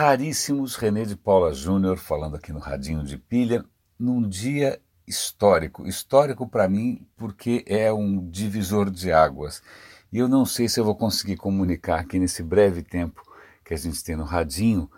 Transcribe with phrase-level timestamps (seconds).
[0.00, 3.62] raríssimos, René de Paula Júnior falando aqui no Radinho de Pilha,
[3.98, 5.86] num dia histórico.
[5.86, 9.62] Histórico para mim porque é um divisor de águas.
[10.10, 13.22] E eu não sei se eu vou conseguir comunicar aqui nesse breve tempo
[13.62, 14.90] que a gente tem no Radinho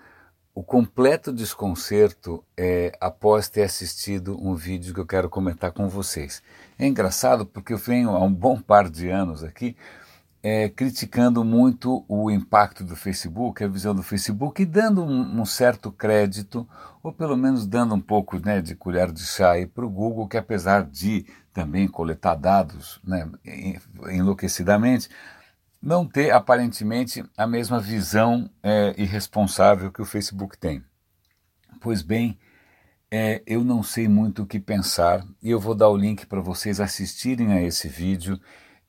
[0.54, 6.40] o completo desconcerto é, após ter assistido um vídeo que eu quero comentar com vocês.
[6.78, 9.76] É engraçado porque eu venho há um bom par de anos aqui
[10.42, 15.44] é, criticando muito o impacto do Facebook, a visão do Facebook, e dando um, um
[15.44, 16.68] certo crédito,
[17.02, 20.36] ou pelo menos dando um pouco né, de colher de chá para o Google, que
[20.36, 23.30] apesar de também coletar dados né,
[24.10, 25.08] enlouquecidamente,
[25.80, 30.82] não ter aparentemente a mesma visão é, irresponsável que o Facebook tem.
[31.80, 32.38] Pois bem,
[33.10, 36.40] é, eu não sei muito o que pensar e eu vou dar o link para
[36.40, 38.40] vocês assistirem a esse vídeo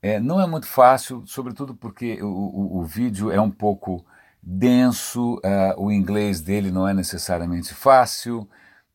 [0.03, 4.05] é, não é muito fácil, sobretudo porque o, o, o vídeo é um pouco
[4.41, 8.45] denso, uh, o inglês dele não é necessariamente fácil,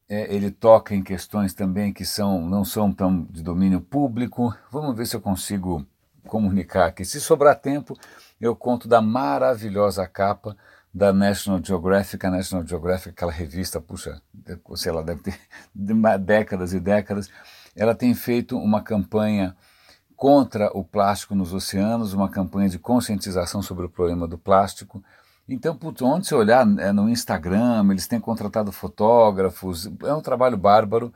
[0.06, 4.54] é, ele toca em questões também que são, não são tão de domínio público.
[4.70, 5.86] Vamos ver se eu consigo
[6.26, 7.06] comunicar aqui.
[7.06, 7.98] Se sobrar tempo,
[8.38, 10.54] eu conto da maravilhosa capa
[10.92, 14.20] da National Geographic, a National Geographic, aquela revista, puxa,
[14.76, 15.40] sei lá, deve ter
[16.20, 17.30] décadas e décadas,
[17.74, 19.56] ela tem feito uma campanha
[20.18, 25.00] contra o plástico nos oceanos, uma campanha de conscientização sobre o problema do plástico.
[25.48, 30.56] Então, putz, onde você olhar é, no Instagram, eles têm contratado fotógrafos, é um trabalho
[30.56, 31.14] bárbaro.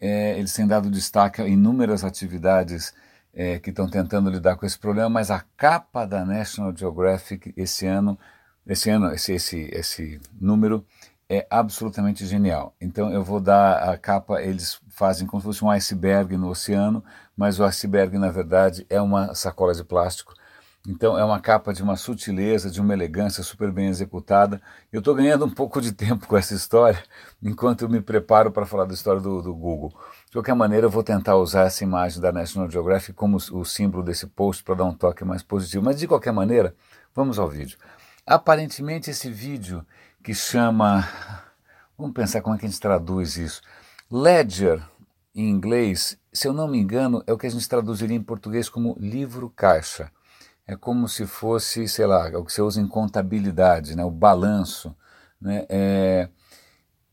[0.00, 2.94] É, eles têm dado destaque a inúmeras atividades
[3.34, 7.86] é, que estão tentando lidar com esse problema, mas a capa da National Geographic esse
[7.86, 8.18] ano,
[8.66, 10.86] esse ano, esse, esse, esse número
[11.28, 12.74] é absolutamente genial.
[12.80, 17.04] Então eu vou dar a capa, eles fazem como se fosse um iceberg no oceano,
[17.36, 20.34] mas o iceberg na verdade é uma sacola de plástico.
[20.86, 24.58] Então é uma capa de uma sutileza, de uma elegância super bem executada.
[24.90, 27.02] Eu estou ganhando um pouco de tempo com essa história,
[27.42, 29.92] enquanto eu me preparo para falar da história do, do, Google.
[30.26, 34.02] De qualquer maneira, eu vou tentar usar essa imagem da National Geographic como o símbolo
[34.02, 35.84] desse post para dar um toque mais positivo.
[35.84, 36.74] Mas de qualquer maneira,
[37.14, 37.76] vamos ao vídeo.
[38.26, 39.84] Aparentemente esse vídeo
[40.22, 41.08] que chama.
[41.96, 43.62] Vamos pensar como é que a gente traduz isso.
[44.10, 44.82] Ledger,
[45.34, 48.68] em inglês, se eu não me engano, é o que a gente traduziria em português
[48.68, 50.10] como livro-caixa.
[50.66, 54.04] É como se fosse, sei lá, o que você usa em contabilidade, né?
[54.04, 54.94] o balanço.
[55.40, 55.64] Né?
[55.68, 56.28] É...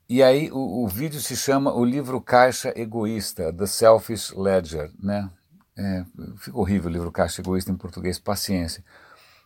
[0.08, 4.92] E aí o, o, vídeo se chama O Livro Caixa Egoísta, The Selfish Ledger.
[5.00, 5.30] Né?
[5.78, 6.06] É,
[6.38, 8.84] fica horrível o livro Caixa Egoísta em português, paciência.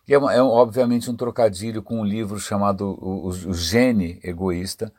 [0.06, 4.92] E é, é obviamente um trocadilho com um livro chamado O, o Gene Egoísta,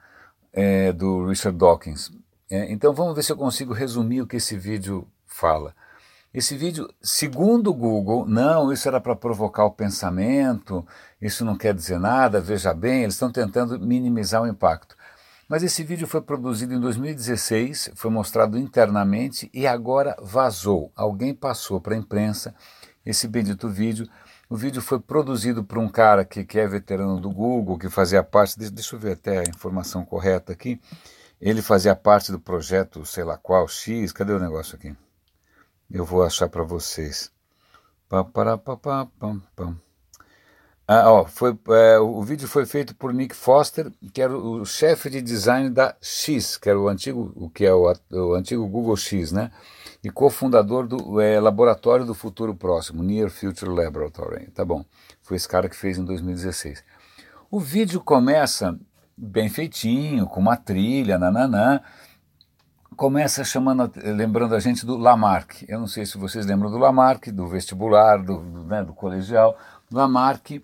[0.53, 2.11] é, do Richard Dawkins.
[2.49, 5.73] É, então vamos ver se eu consigo resumir o que esse vídeo fala.
[6.33, 10.85] Esse vídeo, segundo o Google, não, isso era para provocar o pensamento,
[11.21, 14.95] isso não quer dizer nada, veja bem, eles estão tentando minimizar o impacto.
[15.49, 20.89] Mas esse vídeo foi produzido em 2016, foi mostrado internamente e agora vazou.
[20.95, 22.55] Alguém passou para a imprensa
[23.05, 24.07] esse bendito vídeo
[24.51, 28.21] o vídeo foi produzido por um cara que, que é veterano do Google, que fazia
[28.21, 30.77] parte, deixa, deixa eu ver até a informação correta aqui,
[31.39, 34.93] ele fazia parte do projeto, sei lá qual, X, cadê o negócio aqui?
[35.89, 37.31] Eu vou achar para vocês.
[38.09, 39.79] Pá, pará, pá, pá, pam, pam.
[40.93, 45.09] Ah, ó, foi, é, o vídeo foi feito por Nick Foster, que era o, chefe
[45.09, 48.97] de design da X, que era o antigo, o que é o, o antigo Google
[48.97, 49.51] X, né?
[50.03, 54.47] e cofundador do é, Laboratório do Futuro Próximo, Near Future Laboratory.
[54.51, 54.83] Tá bom,
[55.21, 56.83] foi esse cara que fez em 2016.
[57.49, 58.77] O vídeo começa
[59.15, 61.79] bem feitinho, com uma trilha, nananã,
[62.97, 65.63] começa chamando, lembrando a gente do Lamarck.
[65.69, 69.57] Eu não sei se vocês lembram do Lamarck, do vestibular, do, do, né, do colegial.
[69.91, 70.63] Lamarck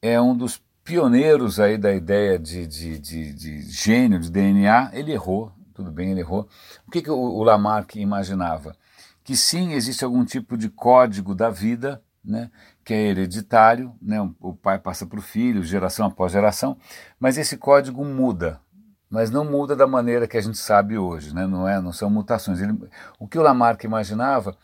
[0.00, 4.90] é um dos pioneiros aí da ideia de, de, de, de gênio, de DNA.
[4.92, 6.48] Ele errou, tudo bem, ele errou.
[6.86, 8.76] O que, que o, o Lamarck imaginava?
[9.24, 12.50] Que sim, existe algum tipo de código da vida, né,
[12.84, 16.76] que é hereditário, né, o pai passa para o filho, geração após geração,
[17.18, 18.60] mas esse código muda,
[19.08, 22.10] mas não muda da maneira que a gente sabe hoje, né, não, é, não são
[22.10, 22.60] mutações.
[22.60, 22.76] Ele,
[23.18, 24.56] o que o Lamarck imaginava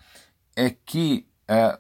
[0.57, 1.79] é que é,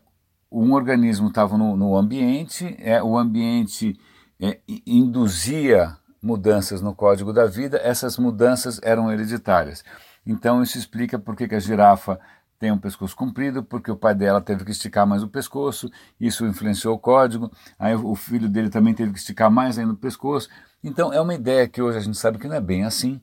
[0.53, 3.99] um organismo estava no, no, ambiente, é, o ambiente
[4.41, 9.83] é, induzia mudanças no código da vida, essas mudanças eram hereditárias.
[10.27, 12.21] Então isso explica por que a girafa
[12.59, 15.91] tem um pescoço comprido, porque o pai dela teve que esticar mais o pescoço,
[16.21, 19.97] isso influenciou o código, aí o filho dele também teve que esticar mais ainda o
[19.97, 20.49] pescoço.
[20.85, 23.21] Então é uma ideia que hoje a gente sabe que não é bem assim,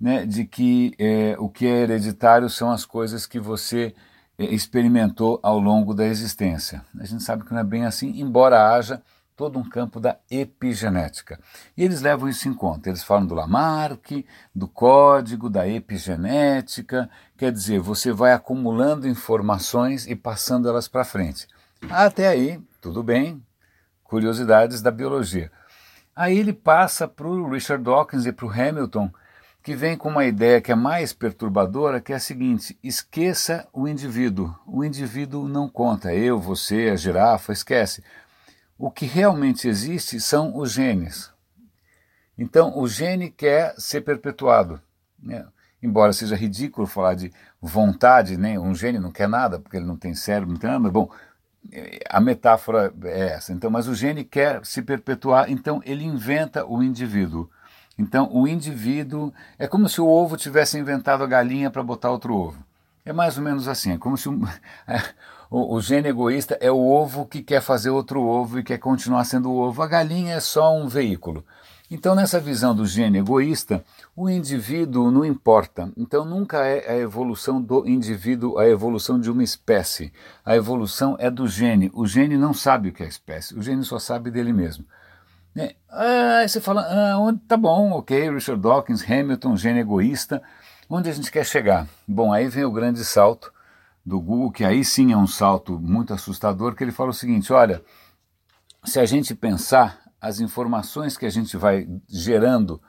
[0.00, 3.94] né, de que é, o que é hereditário são as coisas que você
[4.44, 6.82] experimentou ao longo da existência.
[6.98, 9.02] A gente sabe que não é bem assim, embora haja
[9.36, 11.40] todo um campo da epigenética.
[11.74, 12.90] E eles levam isso em conta.
[12.90, 17.08] Eles falam do Lamarck, do código, da epigenética.
[17.38, 21.48] Quer dizer, você vai acumulando informações e passando elas para frente.
[21.88, 23.42] Até aí, tudo bem,
[24.04, 25.50] curiosidades da biologia.
[26.14, 29.10] Aí ele passa para o Richard Dawkins e para o Hamilton,
[29.62, 33.86] que vem com uma ideia que é mais perturbadora, que é a seguinte: esqueça o
[33.86, 34.54] indivíduo.
[34.66, 36.14] O indivíduo não conta.
[36.14, 38.02] Eu, você, a girafa, esquece.
[38.78, 41.30] O que realmente existe são os genes.
[42.38, 44.80] Então, o gene quer ser perpetuado.
[45.22, 45.46] Né?
[45.82, 47.30] Embora seja ridículo falar de
[47.60, 48.58] vontade, né?
[48.58, 51.10] um gene não quer nada, porque ele não tem cérebro, não tem nada, bom,
[52.08, 53.52] a metáfora é essa.
[53.52, 57.50] Então, mas o gene quer se perpetuar, então ele inventa o indivíduo.
[58.00, 62.34] Então, o indivíduo é como se o ovo tivesse inventado a galinha para botar outro
[62.34, 62.64] ovo.
[63.04, 63.92] É mais ou menos assim.
[63.92, 64.42] É como se um,
[64.88, 65.02] é,
[65.50, 69.24] o, o gene egoísta é o ovo que quer fazer outro ovo e quer continuar
[69.24, 69.82] sendo o ovo.
[69.82, 71.44] A galinha é só um veículo.
[71.90, 73.84] Então, nessa visão do gene egoísta,
[74.16, 75.92] o indivíduo não importa.
[75.94, 80.10] Então, nunca é a evolução do indivíduo a evolução de uma espécie.
[80.42, 81.90] A evolução é do gene.
[81.92, 84.86] O gene não sabe o que é espécie, o gene só sabe dele mesmo.
[85.54, 85.72] Né?
[85.88, 90.42] Ah, você fala, ah, onde, tá bom, ok, Richard Dawkins, Hamilton, gene egoísta.
[90.88, 91.86] Onde a gente quer chegar?
[92.06, 93.52] Bom, aí vem o grande salto
[94.04, 97.52] do Google, que aí sim é um salto muito assustador, que ele fala o seguinte:
[97.52, 97.82] olha,
[98.84, 102.80] se a gente pensar as informações que a gente vai gerando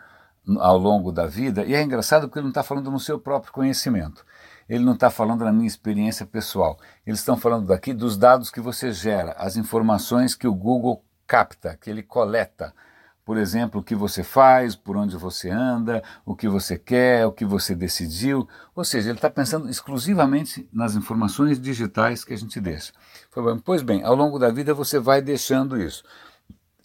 [0.59, 3.53] ao longo da vida, e é engraçado porque ele não está falando no seu próprio
[3.53, 4.25] conhecimento,
[4.67, 8.59] ele não está falando na minha experiência pessoal, eles estão falando daqui dos dados que
[8.59, 12.73] você gera, as informações que o Google capta, que ele coleta.
[13.23, 17.31] Por exemplo, o que você faz, por onde você anda, o que você quer, o
[17.31, 18.45] que você decidiu.
[18.75, 22.91] Ou seja, ele está pensando exclusivamente nas informações digitais que a gente deixa.
[23.63, 26.03] Pois bem, ao longo da vida você vai deixando isso.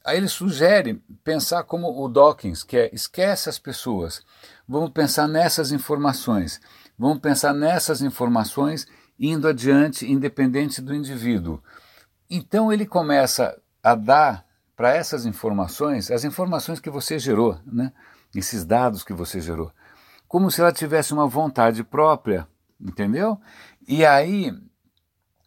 [0.04, 4.22] Aí ele sugere pensar como o Dawkins, que é esquece as pessoas,
[4.69, 6.60] vamos pensar nessas informações,
[6.96, 8.87] vamos pensar nessas informações
[9.19, 11.60] indo adiante, independente do indivíduo.
[12.31, 14.44] Então ele começa a dar
[14.75, 17.93] para essas informações as informações que você gerou, né?
[18.35, 19.71] esses dados que você gerou,
[20.27, 22.49] como se ela tivesse uma vontade própria,
[22.81, 23.41] entendeu?
[23.87, 24.53] E aí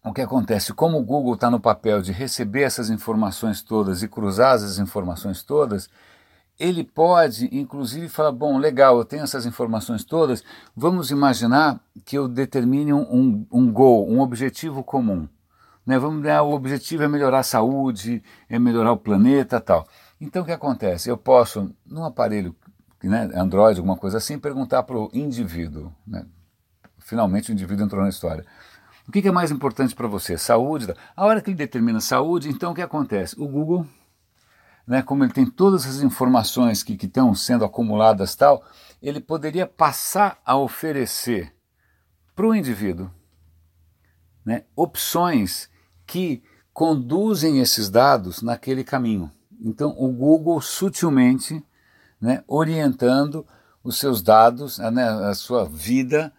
[0.01, 0.73] o que acontece?
[0.73, 5.43] Como o Google está no papel de receber essas informações todas e cruzar essas informações
[5.43, 5.89] todas,
[6.57, 10.43] ele pode, inclusive, falar: bom, legal, eu tenho essas informações todas,
[10.73, 15.27] vamos imaginar que eu determine um, um goal, um objetivo comum.
[15.89, 15.97] Né?
[15.97, 19.87] Vamos dar, o objetivo é melhorar a saúde, é melhorar o planeta tal.
[20.21, 21.09] Então o que acontece?
[21.09, 22.55] Eu posso, num aparelho
[23.01, 25.91] né, Android, alguma coisa assim, perguntar para o indivíduo.
[26.05, 26.27] Né?
[26.99, 28.45] Finalmente o indivíduo entrou na história
[29.07, 30.37] o que é mais importante para você?
[30.37, 30.93] Saúde?
[31.17, 33.33] A hora que ele determina saúde, então o que acontece?
[33.41, 33.83] O Google,
[34.85, 38.63] né, como ele tem todas as informações que, que estão sendo acumuladas tal,
[39.01, 41.51] ele poderia passar a oferecer
[42.35, 43.09] para o indivíduo
[44.45, 45.67] né, opções
[46.09, 46.41] que
[46.73, 49.31] conduzem esses dados naquele caminho.
[49.61, 51.63] Então, o Google sutilmente
[52.19, 53.45] né, orientando
[53.83, 56.33] os seus dados, né, a sua vida,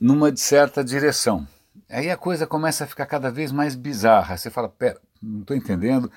[0.00, 1.46] numa certa direção.
[1.90, 4.38] Aí a coisa começa a ficar cada vez mais bizarra.
[4.38, 6.10] Você fala, pera, não estou entendendo.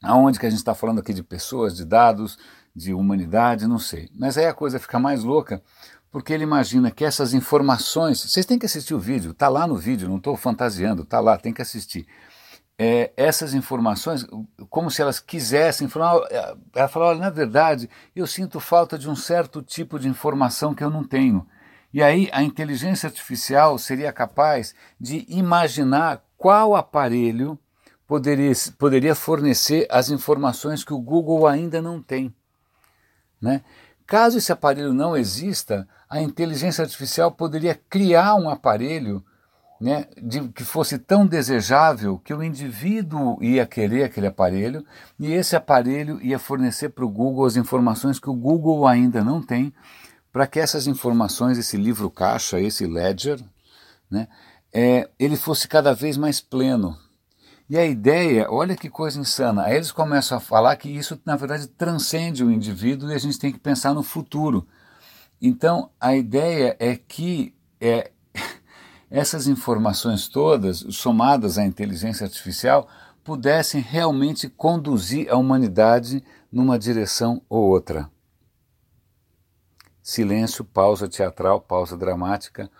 [0.00, 2.38] Aonde que a gente está falando aqui de pessoas, de dados,
[2.74, 4.08] de humanidade, não sei.
[4.14, 5.60] Mas aí a coisa fica mais louca,
[6.16, 8.22] porque ele imagina que essas informações.
[8.22, 11.36] Vocês têm que assistir o vídeo, está lá no vídeo, não estou fantasiando, está lá,
[11.36, 12.06] tem que assistir.
[12.78, 14.26] É, essas informações,
[14.70, 16.26] como se elas quisessem falar,
[16.74, 20.82] ela fala, olha, na verdade, eu sinto falta de um certo tipo de informação que
[20.82, 21.46] eu não tenho.
[21.92, 27.58] E aí a inteligência artificial seria capaz de imaginar qual aparelho
[28.06, 32.34] poderia, poderia fornecer as informações que o Google ainda não tem.
[33.38, 33.62] Né?
[34.06, 39.24] Caso esse aparelho não exista, a inteligência artificial poderia criar um aparelho
[39.80, 44.84] né, de, que fosse tão desejável que o indivíduo ia querer aquele aparelho
[45.18, 49.42] e esse aparelho ia fornecer para o Google as informações que o Google ainda não
[49.42, 49.74] tem
[50.32, 53.42] para que essas informações, esse livro caixa, esse ledger,
[54.10, 54.28] né,
[54.72, 56.96] é, ele fosse cada vez mais pleno.
[57.68, 61.34] E a ideia, olha que coisa insana, aí eles começam a falar que isso na
[61.34, 64.66] verdade transcende o indivíduo e a gente tem que pensar no futuro.
[65.42, 68.12] Então a ideia é que é,
[69.10, 72.88] essas informações todas, somadas à inteligência artificial,
[73.24, 78.08] pudessem realmente conduzir a humanidade numa direção ou outra
[80.06, 82.70] silêncio, pausa teatral, pausa dramática.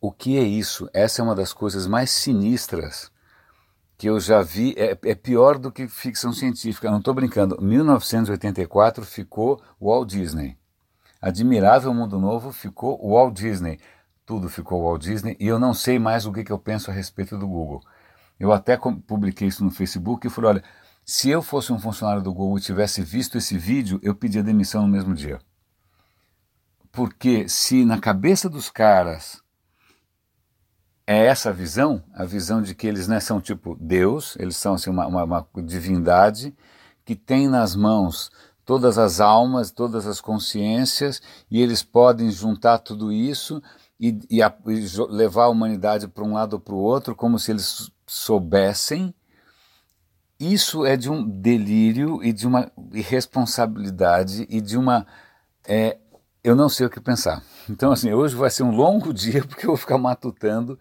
[0.00, 0.88] O que é isso?
[0.94, 3.12] Essa é uma das coisas mais sinistras
[4.00, 7.60] que eu já vi, é, é pior do que ficção científica, não estou brincando.
[7.60, 10.56] 1984 ficou Walt Disney.
[11.20, 13.78] Admirável Mundo Novo ficou Walt Disney.
[14.24, 16.94] Tudo ficou Walt Disney e eu não sei mais o que, que eu penso a
[16.94, 17.82] respeito do Google.
[18.38, 18.74] Eu até
[19.06, 20.64] publiquei isso no Facebook e falei: olha,
[21.04, 24.80] se eu fosse um funcionário do Google e tivesse visto esse vídeo, eu pedia demissão
[24.80, 25.40] no mesmo dia.
[26.90, 29.42] Porque se na cabeça dos caras
[31.12, 34.90] é essa visão, a visão de que eles né, são tipo Deus, eles são assim,
[34.90, 36.54] uma, uma, uma divindade
[37.04, 38.30] que tem nas mãos
[38.64, 43.60] todas as almas, todas as consciências, e eles podem juntar tudo isso
[43.98, 47.40] e, e, a, e levar a humanidade para um lado ou para o outro, como
[47.40, 49.12] se eles soubessem.
[50.38, 55.04] Isso é de um delírio e de uma irresponsabilidade e de uma.
[55.66, 55.98] É,
[56.42, 57.42] eu não sei o que pensar.
[57.68, 60.78] Então, assim, hoje vai ser um longo dia porque eu vou ficar matutando.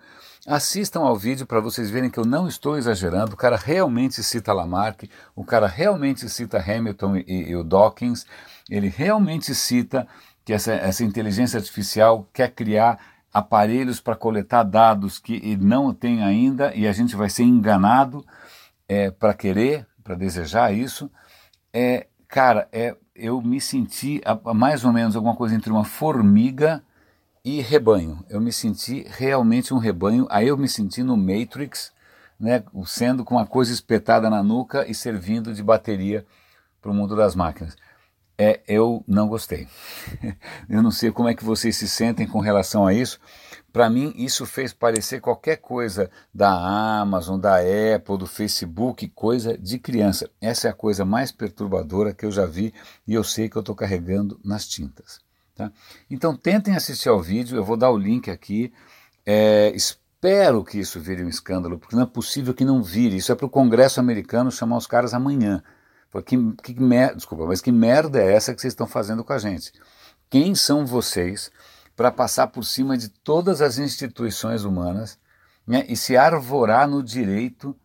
[0.47, 3.33] Assistam ao vídeo para vocês verem que eu não estou exagerando.
[3.33, 8.25] O cara realmente cita Lamarck, o cara realmente cita Hamilton e, e o Dawkins,
[8.69, 10.07] ele realmente cita
[10.45, 12.97] que essa, essa inteligência artificial quer criar
[13.31, 18.25] aparelhos para coletar dados que não tem ainda e a gente vai ser enganado
[18.87, 21.11] é, para querer, para desejar isso.
[21.71, 26.83] É, cara, é, eu me senti a, mais ou menos alguma coisa entre uma formiga
[27.43, 28.23] e rebanho.
[28.29, 30.27] Eu me senti realmente um rebanho.
[30.29, 31.91] Aí eu me senti no Matrix,
[32.39, 36.25] né, sendo com uma coisa espetada na nuca e servindo de bateria
[36.81, 37.75] para o mundo das máquinas.
[38.37, 39.67] É, eu não gostei.
[40.69, 43.19] eu não sei como é que vocês se sentem com relação a isso.
[43.71, 46.49] Para mim, isso fez parecer qualquer coisa da
[46.99, 50.29] Amazon, da Apple, do Facebook, coisa de criança.
[50.41, 52.73] Essa é a coisa mais perturbadora que eu já vi
[53.07, 55.19] e eu sei que eu estou carregando nas tintas.
[55.55, 55.71] Tá?
[56.09, 58.73] Então tentem assistir ao vídeo, eu vou dar o link aqui.
[59.25, 63.17] É, espero que isso vire um escândalo, porque não é possível que não vire.
[63.17, 65.63] Isso é para o Congresso americano chamar os caras amanhã.
[66.25, 67.15] Que, que mer...
[67.15, 69.71] Desculpa, mas que merda é essa que vocês estão fazendo com a gente?
[70.29, 71.51] Quem são vocês
[71.99, 75.19] para passar por cima de todas as instituições humanas
[75.67, 77.75] né, e se arvorar no direito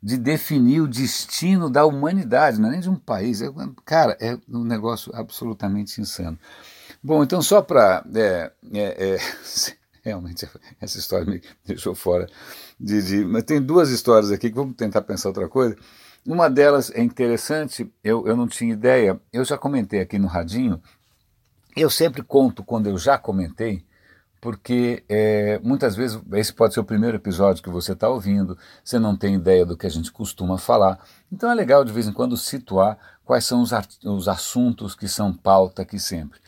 [0.00, 3.42] de definir o destino da humanidade, não é nem de um país?
[3.42, 3.48] É,
[3.84, 6.38] cara, é um negócio absolutamente insano.
[7.02, 8.04] Bom, então só para.
[8.14, 9.18] É, é, é,
[10.04, 10.48] realmente,
[10.80, 12.28] essa história me deixou fora
[12.78, 13.24] de, de.
[13.24, 15.76] Mas tem duas histórias aqui que vamos tentar pensar outra coisa.
[16.24, 20.80] Uma delas é interessante, eu, eu não tinha ideia, eu já comentei aqui no Radinho,
[21.76, 23.84] eu sempre conto quando eu já comentei,
[24.40, 28.98] porque é, muitas vezes esse pode ser o primeiro episódio que você está ouvindo, você
[28.98, 30.98] não tem ideia do que a gente costuma falar,
[31.30, 33.70] então é legal de vez em quando situar quais são os,
[34.04, 36.40] os assuntos que são pauta aqui sempre.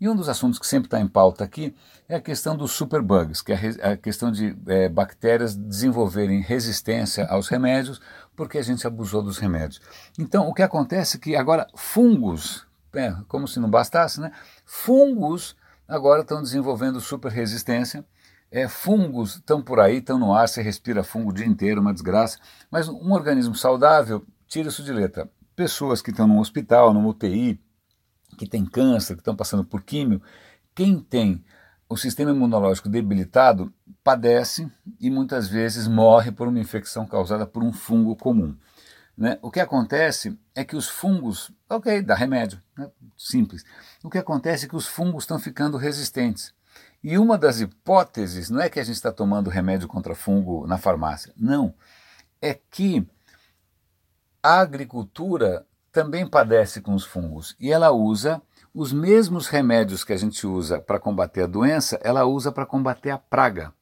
[0.00, 1.76] E um dos assuntos que sempre está em pauta aqui
[2.08, 7.46] é a questão dos superbugs, que é a questão de é, bactérias desenvolverem resistência aos
[7.46, 8.00] remédios
[8.34, 9.80] porque a gente abusou dos remédios.
[10.18, 14.32] Então, o que acontece é que agora fungos, é, como se não bastasse, né?
[14.64, 15.56] Fungos
[15.86, 18.04] agora estão desenvolvendo super resistência.
[18.50, 21.92] É, fungos estão por aí, estão no ar, você respira fungo o dia inteiro, uma
[21.92, 22.38] desgraça.
[22.70, 25.30] Mas um organismo saudável, tira isso de letra.
[25.56, 27.58] Pessoas que estão no hospital, no UTI,
[28.36, 30.20] que tem câncer, que estão passando por químio,
[30.74, 31.42] quem tem
[31.88, 33.72] o sistema imunológico debilitado
[34.02, 38.56] padece e muitas vezes morre por uma infecção causada por um fungo comum.
[39.22, 39.38] Né?
[39.40, 42.90] O que acontece é que os fungos, ok, dá remédio, né?
[43.16, 43.64] simples.
[44.02, 46.52] O que acontece é que os fungos estão ficando resistentes.
[47.04, 50.76] E uma das hipóteses não é que a gente está tomando remédio contra fungo na
[50.76, 51.72] farmácia, não.
[52.40, 53.08] É que
[54.42, 58.42] a agricultura também padece com os fungos e ela usa
[58.74, 63.10] os mesmos remédios que a gente usa para combater a doença, ela usa para combater
[63.10, 63.72] a praga.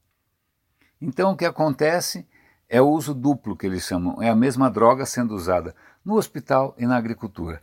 [1.01, 2.29] Então o que acontece
[2.71, 5.75] é o uso duplo que eles chamam, é a mesma droga sendo usada
[6.05, 7.61] no hospital e na agricultura.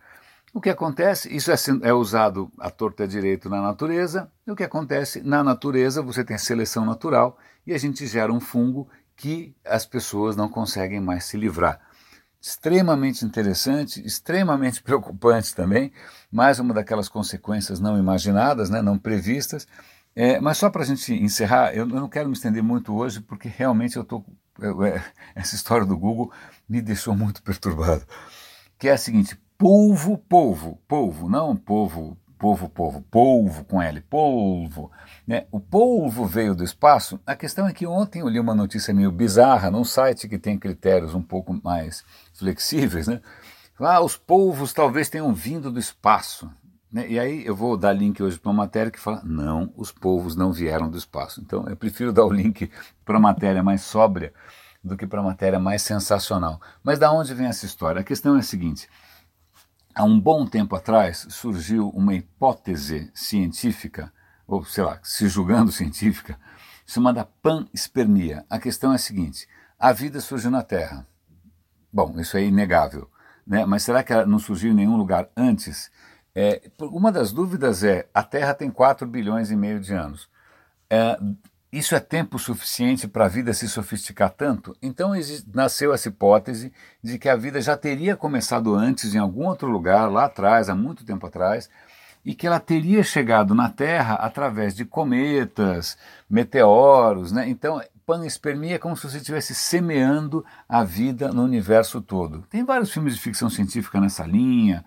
[0.54, 4.56] O que acontece, isso é, é usado à torta e direito na natureza, e o
[4.56, 9.56] que acontece, na natureza você tem seleção natural e a gente gera um fungo que
[9.66, 11.80] as pessoas não conseguem mais se livrar
[12.48, 15.92] extremamente interessante, extremamente preocupante também,
[16.32, 19.68] mais uma daquelas consequências não imaginadas, né, não previstas.
[20.16, 23.22] É, mas só para a gente encerrar, eu, eu, não quero me estender muito hoje,
[23.22, 24.26] porque realmente eu estou.
[24.62, 25.02] É,
[25.36, 26.32] essa história do Google
[26.68, 28.06] me deixou muito perturbado.
[28.78, 34.92] Que é a seguinte: polvo, polvo, polvo, não polvo povo, povo, polvo com L, polvo.
[35.26, 35.46] Né?
[35.52, 37.20] O polvo veio do espaço.
[37.26, 40.58] A questão é que ontem eu li uma notícia meio bizarra num site que tem
[40.58, 43.08] critérios um pouco mais flexíveis.
[43.08, 43.22] Né?
[44.04, 46.50] Os polvos talvez tenham vindo do espaço.
[46.92, 47.08] Né?
[47.10, 50.36] E aí eu vou dar link hoje para uma matéria que fala: não, os polvos
[50.36, 51.42] não vieram do espaço.
[51.42, 52.72] Então eu prefiro dar o link
[53.04, 54.34] para uma matéria mais sóbria
[54.84, 56.62] do que para a matéria mais sensacional.
[56.84, 58.02] Mas da onde vem essa história?
[58.02, 58.90] A questão é a seguinte:
[59.94, 64.12] há um bom tempo atrás surgiu uma hipótese científica,
[64.48, 66.40] ou sei lá, se julgando científica,
[66.86, 68.46] chamada panspermia.
[68.50, 71.06] A questão é a seguinte: a vida surgiu na Terra.
[71.92, 73.10] Bom, isso é inegável,
[73.46, 73.66] né?
[73.66, 75.90] mas será que ela não surgiu em nenhum lugar antes?
[76.40, 80.30] É, uma das dúvidas é: a Terra tem 4 bilhões e meio de anos.
[80.88, 81.18] É,
[81.74, 84.78] isso é tempo suficiente para a vida se sofisticar tanto?
[84.80, 85.14] Então
[85.52, 86.72] nasceu essa hipótese
[87.04, 90.76] de que a vida já teria começado antes em algum outro lugar, lá atrás, há
[90.76, 91.72] muito tempo atrás,
[92.24, 95.98] e que ela teria chegado na Terra através de cometas,
[96.30, 97.32] meteoros.
[97.32, 97.50] Né?
[97.50, 102.44] Então, panspermia é como se você estivesse semeando a vida no universo todo.
[102.44, 104.86] Tem vários filmes de ficção científica nessa linha,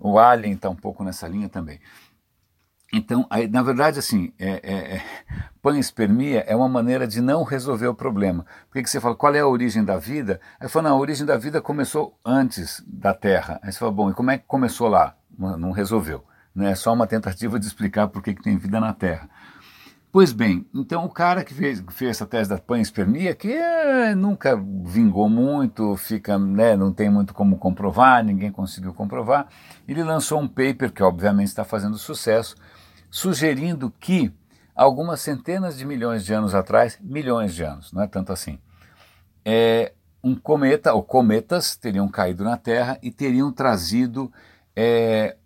[0.00, 1.78] o Alien está um pouco nessa linha também.
[2.92, 5.02] Então, aí, na verdade, assim, é, é, é,
[5.62, 8.44] panspermia é uma maneira de não resolver o problema.
[8.66, 10.40] Porque que você fala, qual é a origem da vida?
[10.58, 13.60] Aí fala, não, a origem da vida começou antes da Terra.
[13.62, 15.14] Aí você fala, bom, e como é que começou lá?
[15.38, 16.24] Não resolveu.
[16.52, 16.72] Né?
[16.72, 19.30] É só uma tentativa de explicar por que, que tem vida na Terra.
[20.12, 24.60] Pois bem, então o cara que fez, fez essa tese da panspermia, que é, nunca
[24.84, 29.46] vingou muito, fica, né, não tem muito como comprovar, ninguém conseguiu comprovar,
[29.86, 32.56] ele lançou um paper que obviamente está fazendo sucesso,
[33.08, 34.32] sugerindo que
[34.74, 38.58] algumas centenas de milhões de anos atrás, milhões de anos, não é tanto assim,
[39.44, 39.92] é,
[40.24, 44.32] um cometa, ou cometas, teriam caído na Terra e teriam trazido
[44.74, 45.36] é,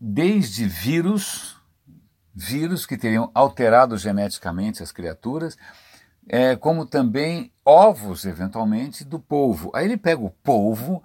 [0.00, 1.60] desde vírus,
[2.34, 5.56] vírus que teriam alterado geneticamente as criaturas,
[6.28, 9.70] é, como também ovos, eventualmente, do polvo.
[9.74, 11.02] Aí ele pega o polvo,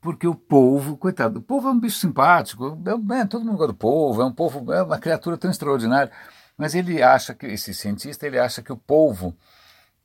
[0.00, 3.72] porque o polvo, coitado, o polvo é um bicho simpático, é, é, todo mundo gosta
[3.72, 6.12] do polvo, é um polvo, é uma criatura tão extraordinária,
[6.56, 9.36] mas ele acha que, esse cientista, ele acha que o polvo,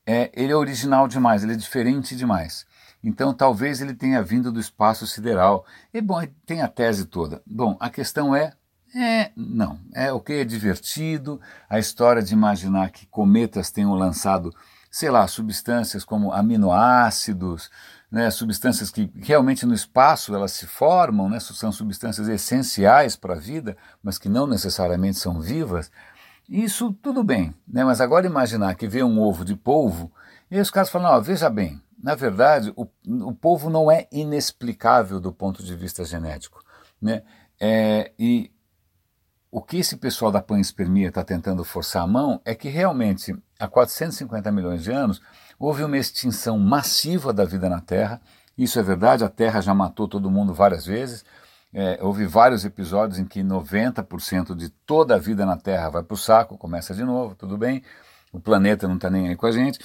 [0.06, 2.66] é, ele é original demais, ele é diferente demais.
[3.04, 5.66] Então talvez ele tenha vindo do espaço sideral.
[5.94, 7.42] E bom, tem a tese toda.
[7.46, 8.54] Bom, a questão é
[8.96, 9.80] é, não.
[9.94, 14.54] É o que é divertido, a história de imaginar que cometas tenham lançado,
[14.90, 17.70] sei lá, substâncias como aminoácidos,
[18.12, 23.40] né, substâncias que realmente no espaço elas se formam, né, são substâncias essenciais para a
[23.40, 25.92] vida, mas que não necessariamente são vivas.
[26.48, 30.12] Isso tudo bem, né, mas agora imaginar que vê um ovo de polvo,
[30.50, 34.08] e aí os caras falam, não, veja bem, na verdade o, o polvo não é
[34.12, 36.64] inexplicável do ponto de vista genético.
[37.00, 37.22] Né,
[37.60, 38.52] é, e
[39.52, 43.68] o que esse pessoal da panspermia está tentando forçar a mão é que realmente há
[43.68, 45.22] 450 milhões de anos
[45.60, 48.22] Houve uma extinção massiva da vida na Terra,
[48.58, 51.26] isso é verdade, a Terra já matou todo mundo várias vezes.
[51.74, 56.14] É, houve vários episódios em que 90% de toda a vida na Terra vai para
[56.14, 57.84] o saco, começa de novo, tudo bem,
[58.32, 59.80] o planeta não está nem aí com a gente,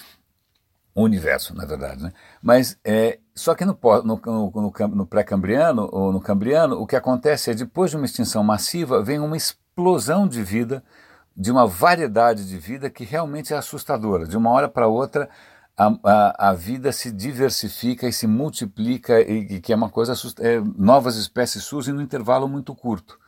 [0.94, 2.02] o universo, na verdade.
[2.02, 2.12] Né?
[2.40, 7.50] Mas é, só que no, no, no, no pré-cambriano ou no cambriano, o que acontece
[7.50, 10.84] é depois de uma extinção massiva, vem uma explosão de vida,
[11.36, 14.26] de uma variedade de vida que realmente é assustadora.
[14.26, 15.28] De uma hora para outra,
[15.76, 20.14] a, a, a, vida se diversifica e se multiplica e, e que é uma coisa
[20.38, 23.18] é, novas espécies surgem no intervalo muito curto.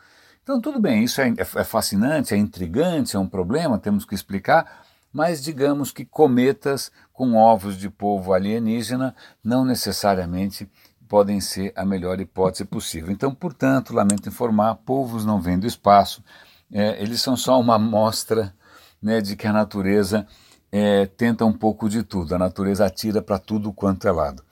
[0.44, 4.14] Então tudo bem, isso é, é, é fascinante, é intrigante, é um problema, temos que
[4.14, 4.85] explicar,
[5.16, 10.70] mas digamos que cometas com ovos de polvo alienígena não necessariamente
[11.08, 13.10] podem ser a melhor hipótese possível.
[13.10, 16.22] Então, portanto, lamento informar, polvos não vêm do espaço,
[16.70, 18.54] é, eles são só uma amostra
[19.00, 20.26] né, de que a natureza
[20.70, 24.44] é, tenta um pouco de tudo, a natureza atira para tudo quanto é lado.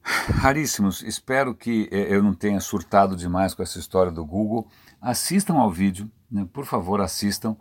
[0.00, 4.68] Raríssimos, espero que é, eu não tenha surtado demais com essa história do Google.
[5.00, 7.56] Assistam ao vídeo, né, por favor, assistam.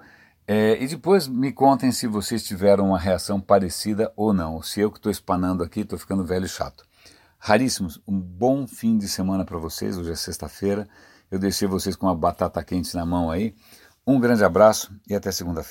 [0.52, 4.64] É, e depois me contem se vocês tiveram uma reação parecida ou não.
[4.64, 6.88] Se eu que estou espanando aqui, estou ficando velho e chato.
[7.38, 9.96] Raríssimos, um bom fim de semana para vocês.
[9.96, 10.90] Hoje é sexta-feira.
[11.30, 13.54] Eu deixei vocês com uma batata quente na mão aí.
[14.08, 15.68] Um grande abraço e até segunda-feira.